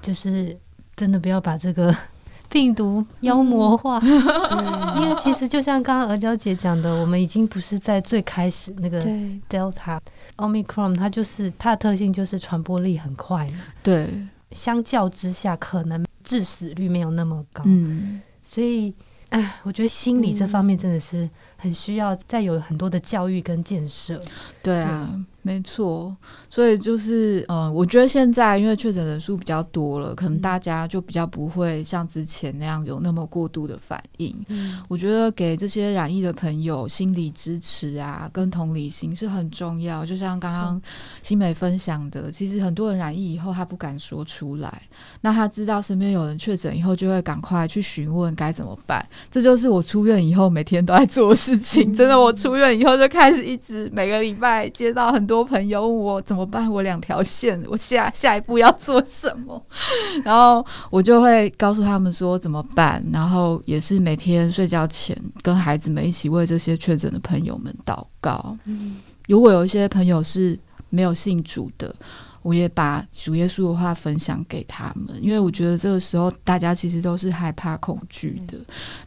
[0.00, 0.58] 就是
[0.96, 1.94] 真的不要把这个
[2.48, 4.00] 病毒妖魔化，
[4.96, 9.02] 因为其实就像刚刚鹅娇姐讲的，我们已经不是在最开始那个
[9.50, 9.98] Delta
[10.38, 13.60] Omicron，它就是它的特性就是传播力很快嘛。
[13.82, 14.08] 对，
[14.52, 17.62] 相较之下，可能致死率没有那么高。
[17.66, 18.20] 嗯，
[18.52, 18.92] 所以，
[19.30, 21.30] 哎，我觉得心理这方面真的是。
[21.56, 24.20] 很需要再有很多的教育跟建设，
[24.64, 25.08] 对啊，
[25.42, 26.16] 没错。
[26.48, 34.34] 所以就是，嗯，我觉得现在因为确诊人数比较多了，可能大家就比较不会像之前那样有那么过度的反应。
[34.48, 40.04] 嗯，我觉得给这些染疫的朋友心理支持啊，跟同理心是很重要。
[40.04, 40.82] 就像刚刚
[41.22, 44.82] 新美分享的，其实很多人染疫以后他不敢说出来，
[45.20, 49.06] 那他知道身边有人确诊以后，就会赶快去询问该怎么办。
[49.30, 51.52] 这就是我出院以后每天都在做的事。
[51.52, 59.64] 事情真的，我出院以后就开始一直每个礼拜接到很多朋友问我怎么办，我两条线， 我下下一步要做什么，
[60.24, 68.58] 然后我就会告诉他们说怎么办，然后也是每天睡觉前跟孩子们一起为这些确诊的朋友们祷告。
[68.64, 68.96] 嗯，
[69.28, 70.58] 如果有一些朋友是
[70.90, 71.94] 没有信主的，
[72.42, 78.58] 我也把主耶稣的话分享给他们，因为我觉得这个时候大家其实都是害怕、恐惧的。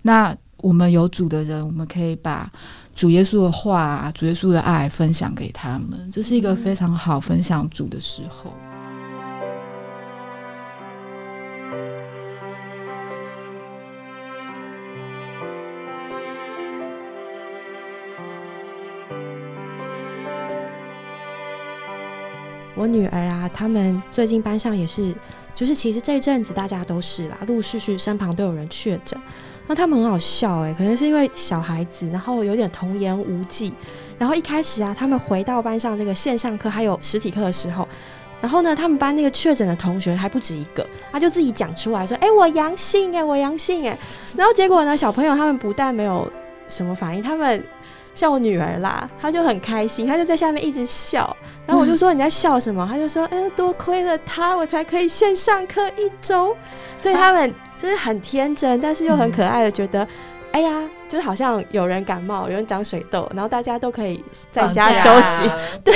[0.02, 2.50] 那我们有主的人，我们可以把
[2.96, 8.54] 主耶稣的话、主耶稣的爱分享给他们，这是一个非常好分享主的时候。
[22.78, 25.14] 我女儿啊，他们最近班上也是，
[25.54, 29.20] 就是其实这一阵子大家都是啦，陆陆续续身旁都有人确诊。
[29.68, 33.74] 那他们很好笑哎，可能是因为小孩子，然后有点童言无忌。
[34.18, 37.88] 然后一开始啊，他们回到班上这个线上课还有实体课的时候，
[38.40, 43.98] 然后呢，他们班那个确诊的同学还不止一个，他就自己讲出来说：“哎，我阳性哎，我阳性哎。”
[44.38, 46.32] 然后结果呢，小朋友他们不但没有
[46.70, 47.62] 什么反应，他们
[48.14, 51.36] 像我女儿啦，她就很开心，她就在下面一直笑。
[51.66, 56.56] 然后我就说：“你在笑什么？”她就说：“哎，多亏了他，我才可以线上课一周。”
[56.98, 57.54] 所以他们。
[57.78, 60.08] 就是很天真，但是又很可爱的，觉得，
[60.52, 60.90] 哎呀。
[61.08, 65.50] 就是好像有人感冒，有人长水痘，然后大家都可以在家休息，
[65.84, 65.94] 对，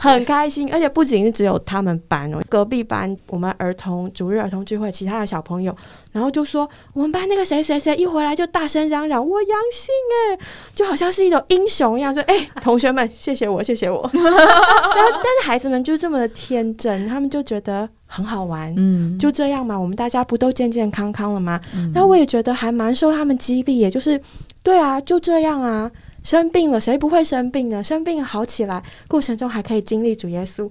[0.00, 0.72] 很开心。
[0.72, 5.76] 而且不仅是只有他们班哦，隔壁班我们儿童主日儿童聚会，其他的小朋友，
[6.12, 9.90] 然后就说我们班那个谁谁谁一回来就大声嚷嚷我阳性
[10.38, 14.08] 哎，就好像是一种英雄一样，说哎同学们谢谢我谢谢我。
[14.14, 21.60] 然后但是孩子们就这么的天真，他们就觉得很好玩，嗯，就这样嘛，我们大家不都健健康康了吗？
[21.92, 24.20] 那我也觉得还蛮受他们激励，也就是。
[24.64, 25.88] 对啊，就这样啊，
[26.24, 27.84] 生病了谁不会生病呢？
[27.84, 30.68] 生病好起来，过程中还可以经历主耶稣，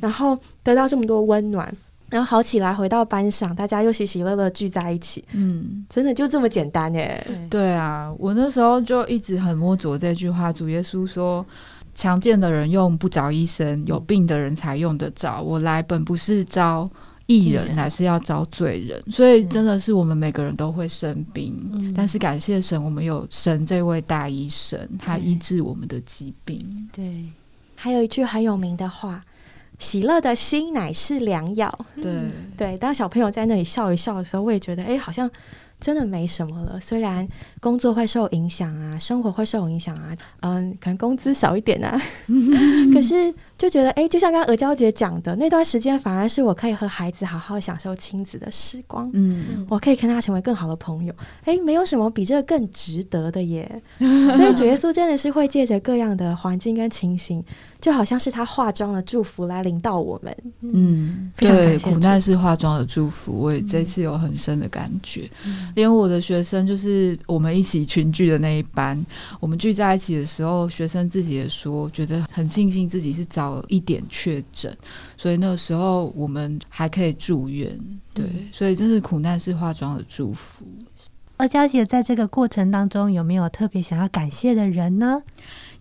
[0.00, 1.70] 然后得到这么多温暖，
[2.08, 7.26] 然后好起来，回到班上，大家又喜喜乐乐聚在一起，嗯，真的就这么简单耶。
[7.50, 11.44] 对啊，我那时候就一直很摸着这句话，主耶稣说
[11.96, 15.42] ：“强健的人用不着医生，有病的人才用得着。
[15.42, 16.88] 我来本不是招。”
[17.38, 26.88] 艺人还是要遭罪人，所以真的是我们每个人都会生病，但是感谢神，我们有神这位大医生，他医治我们的疾病。
[26.92, 27.24] 对，
[27.74, 29.20] 还有一句很有名的话
[29.78, 32.24] ：“喜乐的心乃是良药。”对
[32.56, 35.30] 对，当小朋友在那里笑一笑的时候，我也觉得，哎，好像。
[35.82, 37.26] 真的没什么了，虽然
[37.60, 42.00] 工作会受影响啊，生活会受影响啊，嗯，可能工资少一点啊，
[42.94, 51.12] 可是就觉得，哎，就像刚刚鹅娇姐讲的，那段时间反而是我可以和孩子好好享受亲子的时光，嗯，我可以跟他成为更好的朋友，
[51.44, 53.82] 哎，没有什么比这个更值得的耶。
[53.98, 57.44] 所以主耶稣真的是会借着各样的环境跟情形。
[57.82, 65.28] 就好像是他化妆的祝福来领导我们，嗯，对，苦难是化妆的祝福，我也这次有很深的感觉。
[65.74, 69.04] 连我的学生，就是我们一起群聚的那一班，
[69.40, 74.72] 我们聚在一起的时候，学生自己也说，觉得很庆幸自己是早一点确诊，
[75.16, 77.76] 所以那个时候我们还可以住院。
[78.14, 80.64] 对，所以真是苦难是化妆的祝福。
[81.38, 85.20] 二娇姐在这个过程当中有没有特别想要感谢的人呢？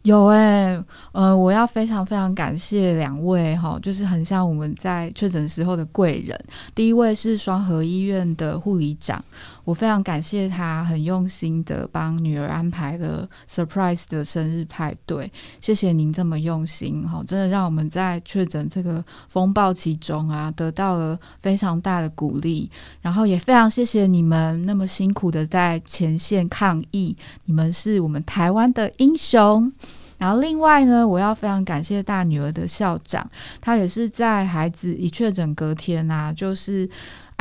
[0.04, 6.36] 有哎、呃，我要非常非常感谢两位哈，就是很像我们在确诊时候的贵人。
[6.74, 9.24] 第一位是双河医院的护理长，
[9.64, 22.70] 我非常感谢他很用心的帮女儿安排了 surprise 的生日派对，谢谢您这么用心哈，真的让我们在确诊这个风暴其中啊，得到了非常大的鼓励。
[23.02, 29.72] 然后也非常谢谢你们那么辛苦的在前线抗疫，你们是我们台湾的英雄。
[30.18, 33.28] 然后另外呢，我要非常感谢大女儿的校长，
[33.60, 36.88] 他也是在孩子一确诊隔天啊，就是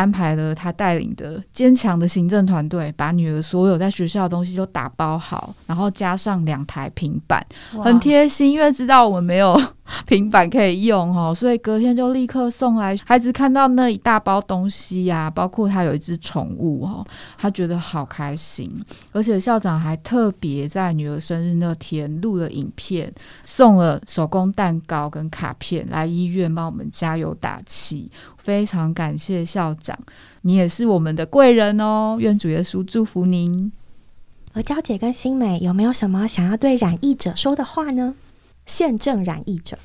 [0.01, 7.45] 安排了他带领的坚强的行政团队，把女儿所有在学校的东西都打包好，然后加上两台平板，
[7.83, 9.61] 很贴心，因为知道我们没有
[10.07, 12.97] 平板可以用哦，所以隔天就立刻送来。
[13.05, 18.71] 孩子看到那一大包东西呀、包括他有一只宠物哦，他觉得好开心。
[19.13, 23.13] 而且校长还特别在女儿生日那天录了影片，
[23.45, 28.11] 送了手工蛋糕跟卡片来医院帮我们加油打气。
[28.39, 29.99] 非常感谢校长，
[30.43, 32.17] 你也是我们的贵人哦。
[32.19, 33.71] 愿主耶稣祝福您。
[34.53, 38.15] 而娇姐跟新美有没有什么想要对染疫者说的话呢？
[38.71, 39.77] 现正染疫者，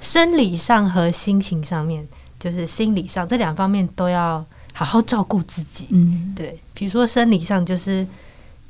[0.00, 2.08] 生理上和心情上面，
[2.40, 5.86] 就是心理上这两方面都要好好照顾自己。
[5.90, 8.06] 嗯，对，比如说生理上就是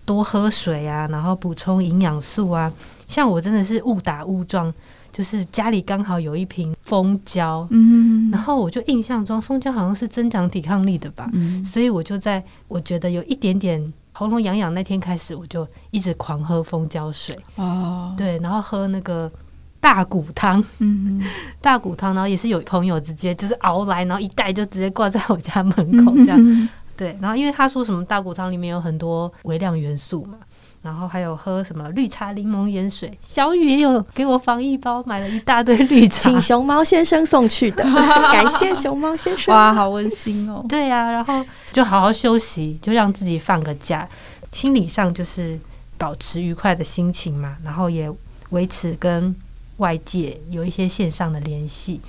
[0.05, 2.73] 多喝水啊，然后补充营养素啊。
[3.07, 4.75] 像我真的是误打误撞，
[5.13, 8.33] 就是家里刚好有一瓶蜂胶，嗯。
[8.33, 11.65] 然后我就印象中蜂胶好像是增强抵抗力的吧，嗯。
[11.65, 19.31] 所以我就在我觉得有一点点喉咙痒痒那天开始，我就一直狂喝蜂胶水，哦，对，然后喝那个
[19.79, 21.23] 大骨汤，嗯
[21.63, 26.69] 大骨汤，然后也是有朋友直接就是熬来，然后一袋就直接挂在我家门嗯口这样。
[26.97, 30.37] 对，然后因为他说什么大骨汤里面有很多微量元素嘛，
[30.83, 36.41] 然后还有喝什么绿茶柠檬盐水，小雨也有给我防疫包，买了一大堆绿茶请。
[36.41, 37.83] 熊猫先生送去的，
[38.33, 39.55] 感谢熊猫先生。
[39.55, 40.65] 哇，好温馨哦。
[40.69, 44.09] 对呀、然后就好好休息，就让自己放个假，
[44.53, 45.59] 心理上就是
[45.99, 48.11] 保持愉快的心情嘛，然后也
[48.51, 49.35] 维持跟
[49.79, 52.01] 外界有一些线上的联系。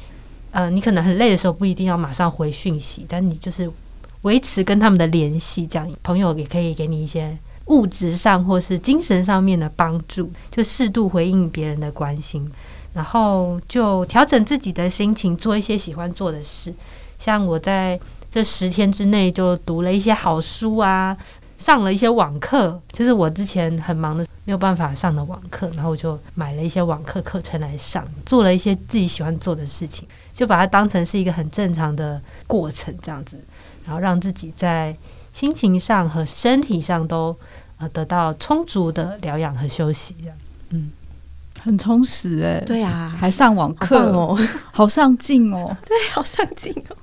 [0.52, 3.70] 呃，你可能很累的时候不一定要马上回讯息，但你就是
[4.22, 7.38] 维持跟他们的联系，这样朋友也可以给你一些
[7.70, 12.50] 物质上或是精神上面的帮助，就适度回应别人的关心，
[12.94, 16.74] 然后就调整自己的心情，做一些喜欢做的事。
[17.18, 18.00] 像我在
[18.32, 21.16] 这十天之内就读了一些好书啊，
[21.58, 33.38] 上了一些网课，就是我之前很忙的没有办法上的网课，然后我就买了一些网课课程来上，做了一些自己喜欢做的事情，就把它当成是一个很正常的过程这样子，
[33.86, 34.96] 然后让自己在
[35.32, 37.36] 心情上和身体上都
[37.80, 40.38] 呃得到充足的疗养和休息，这样。
[41.62, 44.40] 很充实哎，对啊，还上网课，哦，
[44.72, 45.76] 好上进哦。
[45.86, 46.96] 对，好上进哦。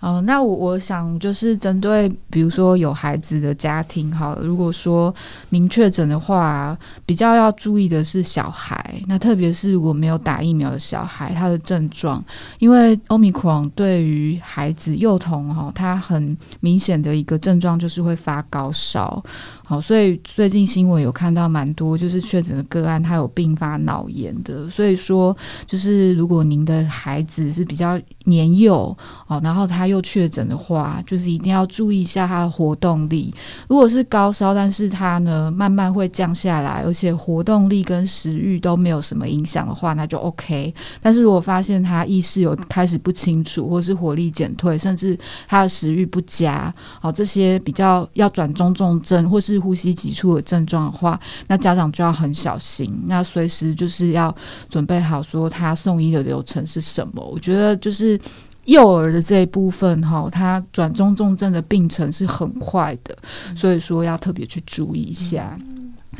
[0.00, 5.14] 哦，那我我想就是针对比如说有孩子的家庭，哈，如果说
[5.50, 12.24] 您确诊的话，比较要注意的是小孩，那特别是如果没有打疫苗的小孩，他的症状，
[12.58, 19.22] 因为欧米狂对于孩子幼童哈、他很明显的一个症状就是会发高烧，
[19.70, 28.92] 好，所以最近新闻有看到蛮多就是确诊的个案，他有并发脑炎的，所以说就是如果您的孩子是比较年幼
[29.28, 33.32] 哦，然后他又确诊的话，就是一定要注意一下他的活动力。
[33.68, 40.74] 如果是高烧，但是他呢慢慢会降下来，而且活动力跟食欲都没有什么影响的话，那就 OK。
[41.00, 45.16] 但是如果发现他意识有开始不清楚，或是活力减退，甚至
[45.46, 54.34] 他的食欲不佳，好、这些比较要转中重症或是呼吸急促的症状的话，那家长就要很小心，那随时就是要
[54.68, 57.22] 准备好说他送医的流程是什么。
[57.22, 58.18] 我觉得就是
[58.64, 63.16] 幼儿的这一部分哈，他转中重症的病程是很快的，
[63.54, 65.58] 所以说要特别去注意一下。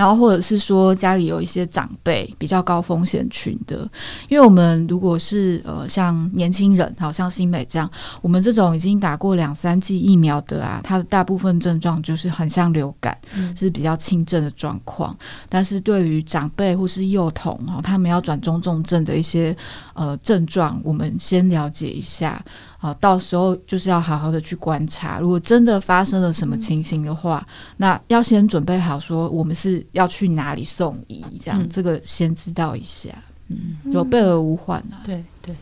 [0.00, 3.86] 然后或者是说家里有一些长辈比较高风险群的，
[4.30, 7.86] 因为我们如果是呃像年轻人，好像新美这样，
[8.22, 15.14] 我们这种已经打过两三剂疫苗的啊，它的大部分症状就是很像流感，嗯是比较轻症的状况。
[15.50, 19.54] 但是对于长辈或是幼童哈，他们要转中重症的一些
[19.92, 22.42] 呃症状，我们先了解一下。
[22.82, 25.20] 好，到时候就是要好好的去观察。
[25.20, 33.10] 如果真的发生了什么情形的话，那要先准备好，说我们是要去哪里送医，这样、嗯这个先知道一下。
[33.48, 35.04] 嗯，有备而无患啊。
[35.04, 35.54] 对对，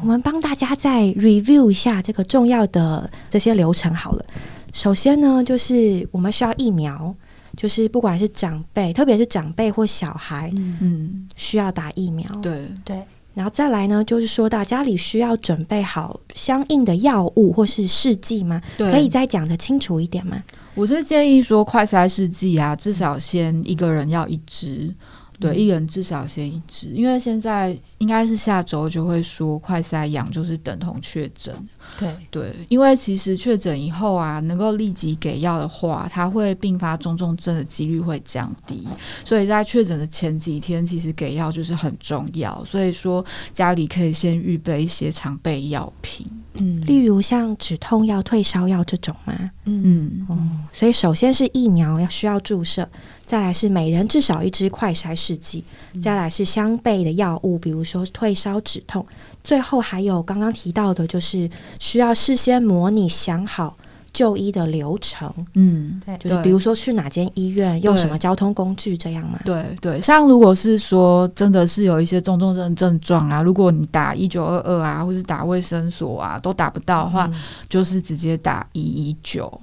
[0.00, 4.24] 我们帮大家再 review 一下这个重要的这些流程好了。
[4.72, 7.14] 首先呢，就是我们需要疫苗，
[7.56, 12.28] 就是不管是长辈，特别是长辈或小孩，嗯，需要打疫苗。
[12.42, 13.02] 对，对，
[13.40, 18.60] 然后再来呢，就是说到家里需要准备好相应的药物或是试剂吗？
[18.76, 20.42] 可以再讲的清楚一点吗？
[20.74, 24.94] 我是建议说，快筛试剂啊，至少先一个人要一支，
[25.38, 31.54] 对，嗯一人至少先一支，因为现在应该是下周就会说快筛阳就是等同确诊，
[31.98, 38.86] 对，对，因为其实确诊以后啊，能够立即给药的话，它会并发中重症的几率会降低，
[39.24, 42.64] 所以在确诊的前几天，其实给药就是很重要。
[42.64, 46.26] 所以说家里可以先预备一些常备药品。
[46.54, 49.50] 嗯例如像止痛药、退烧药这种吗？
[49.66, 50.36] 嗯嗯，哦，
[50.72, 52.88] 所以首先是疫苗要需要注射，
[53.24, 55.62] 再来是每人至少一支快筛试剂，
[56.02, 59.06] 再来是相备的药物，比如说退烧、止痛，
[59.42, 63.76] 最后还有刚刚提到的，就是需要事先模拟想好
[64.12, 69.38] 就医的流程，嗯，对就是比如说去哪间医院，用什么交通工具这样嘛。
[69.44, 77.30] 对对，像如果是说真的是有一些重重症症状啊，如果你打一九二二啊，或是打卫生所啊，都打不到的话，
[77.68, 79.60] 就是直接打一一九。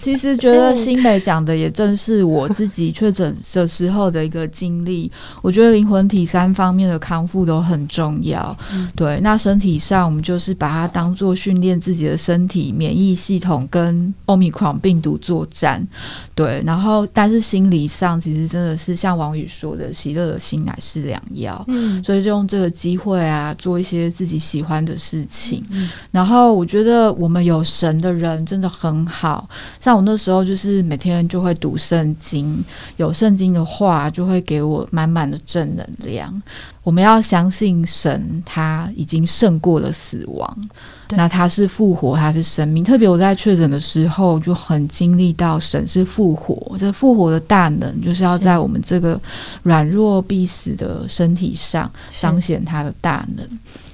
[0.00, 5.10] 其实觉得新北讲的也正是我自己确诊的时候的一个经历。
[5.42, 8.56] 我觉得灵魂体三方面的康复都很重要。
[8.96, 15.86] 对，那身体上我们就是把它当做训练自己的身体免疫系统跟欧米狂病毒作战。
[16.34, 21.62] 对，然后但是心理上其实真的是像王宇说的，喜乐的心乃是良药。
[21.68, 25.62] 嗯所以就用这个机会啊，做一些自己喜欢的事情。
[25.70, 29.48] 嗯然后我觉得我们有神的人真的很好，
[29.78, 32.62] 像我那时候就是每天就会读圣经，
[32.96, 36.42] 有圣经的话就会给我满满的正能量。
[36.82, 40.68] 我们要相信神，他已经胜过了死亡。
[41.10, 42.82] 那他是复活，他是生命。
[42.82, 49.20] 特别我在确诊的时候，就很经历到神是复活，这复活的大能，就是要在我们这个
[49.62, 53.46] 软弱必死的身体上彰显他的大能。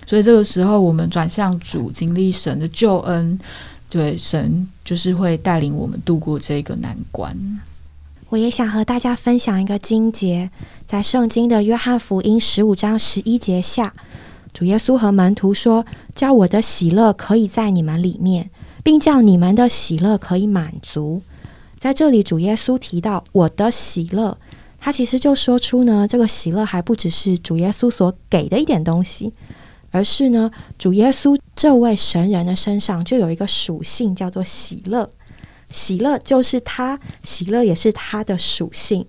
[0.06, 3.36] 所以这个时候，我们转向主，经历神的救恩，
[3.96, 7.34] 对神就是会带领我们度过这个难关。
[8.28, 10.50] 我也想和大家分享一个经节，
[10.86, 13.94] 在圣经的约翰福音十五章十一节下，
[14.52, 18.50] 主耶稣和门徒说：“叫我的喜乐可以在你们里面，
[18.84, 21.22] 并叫你们的喜乐可以满足。”
[21.80, 24.36] 在这里，主耶稣提到“我的喜乐”，
[24.78, 29.32] 他其实就说出呢，这个喜乐还不只是主耶稣所给的一点东西，
[29.90, 35.10] 而是呢，主耶稣这位神人的身上就有一个属性，叫做喜乐。
[35.70, 39.04] 喜乐就是他，喜乐也是他的属性。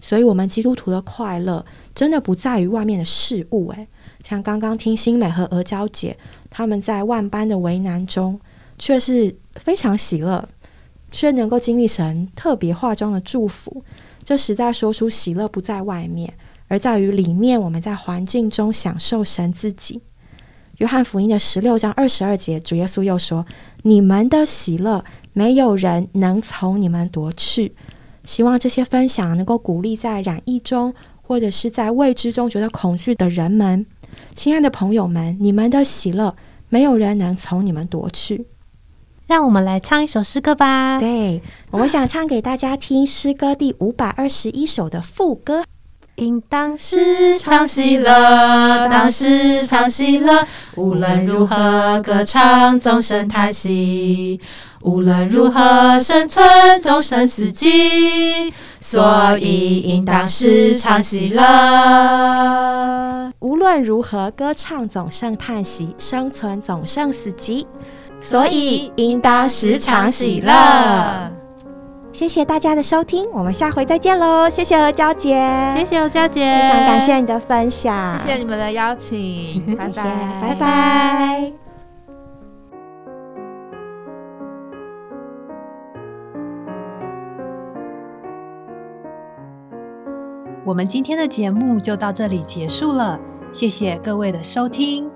[0.00, 3.68] 所以，我们基督徒的快乐真的不在于外面的事物。
[3.72, 3.86] 诶，
[4.24, 6.16] 像刚刚听新美和鹅娇姐
[6.48, 8.40] 他们在万般的为难中，
[8.78, 10.48] 却是非常喜乐，
[11.10, 13.84] 却能够经历神特别化妆的祝福。
[14.24, 16.32] 这实在说出喜乐不在外面，
[16.66, 17.60] 而在于里面。
[17.60, 20.00] 我们在环境中享受神自己。
[20.80, 23.44] 约翰福音的十六章二十二节，主耶稣又说
[23.84, 27.74] ：“你们的喜乐。”没有人能从你们夺去。
[28.24, 33.86] 希望这些分享能够鼓励在染疫中或者是在未知中觉得恐惧的人们。
[34.34, 36.34] 亲爱的朋友们，你们的喜乐
[36.68, 38.46] 没有人能从你们夺去。
[39.26, 40.98] 让我们来唱一首诗歌吧。
[40.98, 45.62] 对，我想唱给大家听诗歌第五百二十一首的副歌。
[46.16, 50.46] 应当时常喜乐，当时常喜乐，
[50.76, 54.40] 无论如何歌唱，总生叹息。
[54.82, 56.42] 无论如何生存，
[56.82, 61.42] 总生死机，所以应当时常喜乐。
[63.40, 67.66] 无论如何歌唱，总胜叹息；生存总胜死机，
[68.22, 71.39] 所以应当时常喜乐。
[72.12, 74.48] 谢谢大家的收听，我们下回再见喽！
[74.50, 75.40] 谢谢何娇姐，
[75.76, 81.52] 谢谢何娇姐，非常感谢你的分享，谢谢你们的邀请， 拜谢谢拜，拜拜。
[90.64, 93.18] 我们今天的节目就到这里结束了，
[93.50, 95.10] 谢谢各位的收听。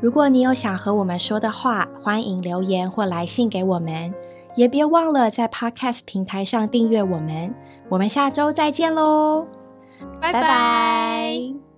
[0.00, 4.14] 如果你有想和我们说的话，欢迎留言或来信给我们，
[4.60, 7.54] 也别忘了在 Podcast 平台上订阅我们。
[7.88, 9.46] 我们下周再见喽，
[10.20, 10.42] 拜拜。
[10.42, 11.69] 拜